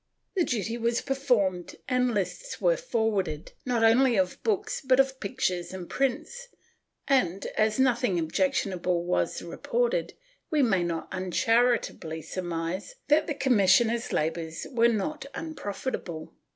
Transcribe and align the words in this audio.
The 0.35 0.45
duty 0.45 0.79
was 0.79 0.99
performed 0.99 1.75
and 1.87 2.11
lists 2.15 2.59
were 2.59 2.75
forwarded, 2.75 3.51
not 3.67 3.83
only 3.83 4.17
of 4.17 4.41
books 4.41 4.81
but 4.83 4.99
of 4.99 5.19
pictures 5.19 5.73
and 5.73 5.87
prints 5.87 6.47
and, 7.07 7.45
as 7.55 7.77
nothing 7.77 8.17
objectionable 8.17 9.03
was 9.03 9.43
reported, 9.43 10.15
we 10.49 10.63
may 10.63 10.81
not 10.81 11.07
uncharitably 11.11 12.23
surmise 12.23 12.95
that 13.09 13.27
the 13.27 13.35
commissioner's 13.35 14.11
labor 14.11 14.45
was 14.45 14.65
not 14.91 15.27
un 15.35 15.53
profitable. 15.53 16.33